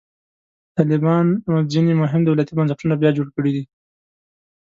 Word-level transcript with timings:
طالبانو 0.77 1.55
ځینې 1.73 1.93
مهم 2.01 2.21
دولتي 2.23 2.53
بنسټونه 2.57 2.93
بیا 3.01 3.11
جوړ 3.17 3.27
کړي 3.35 3.51
دي. 3.55 3.63